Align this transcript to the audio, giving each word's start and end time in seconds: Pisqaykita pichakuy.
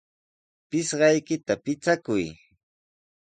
Pisqaykita 0.69 1.53
pichakuy. 1.63 2.25